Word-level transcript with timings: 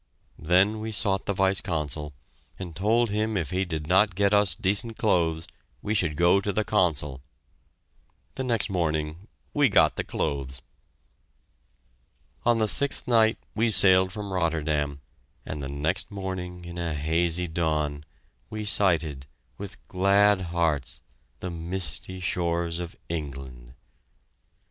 Then 0.39 0.79
we 0.79 0.91
sought 0.91 1.27
the 1.27 1.33
Vice 1.33 1.61
Consul 1.61 2.11
and 2.57 2.75
told 2.75 3.11
him 3.11 3.37
if 3.37 3.51
he 3.51 3.65
did 3.65 3.85
not 3.85 4.15
get 4.15 4.33
us 4.33 4.55
decent 4.55 4.97
clothes, 4.97 5.47
we 5.83 5.93
should 5.93 6.15
go 6.15 6.41
to 6.41 6.51
the 6.51 6.63
Consul. 6.63 7.21
The 8.33 8.43
next 8.43 8.67
morning 8.67 9.27
we 9.53 9.69
got 9.69 9.97
the 9.97 10.03
clothes! 10.03 10.59
On 12.47 12.57
the 12.57 12.67
sixth 12.67 13.07
night 13.07 13.37
we 13.53 13.69
sailed 13.69 14.11
from 14.11 14.33
Rotterdam, 14.33 15.01
and 15.45 15.61
the 15.61 15.69
next 15.69 16.09
morning, 16.09 16.65
in 16.65 16.79
a 16.79 16.95
hazy 16.95 17.47
dawn, 17.47 18.03
we 18.49 18.65
sighted, 18.65 19.27
with 19.59 19.87
glad 19.87 20.41
hearts, 20.49 20.99
the 21.41 21.51
misty 21.51 22.19
shores 22.19 22.79
of 22.79 22.95
England. 23.07 23.75